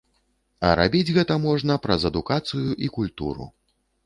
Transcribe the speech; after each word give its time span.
А 0.69 0.71
рабіць 0.79 1.13
гэта 1.17 1.37
можна 1.43 1.77
праз 1.85 2.09
адукацыю 2.11 2.63
і 2.89 2.91
культуру. 2.97 3.49